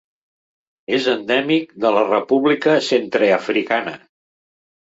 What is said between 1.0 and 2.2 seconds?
endèmic de la